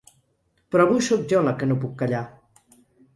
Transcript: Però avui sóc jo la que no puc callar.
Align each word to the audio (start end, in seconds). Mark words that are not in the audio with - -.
Però 0.75 0.87
avui 0.87 1.03
sóc 1.07 1.27
jo 1.33 1.41
la 1.49 1.53
que 1.59 1.67
no 1.73 1.77
puc 1.83 1.93
callar. 2.01 2.23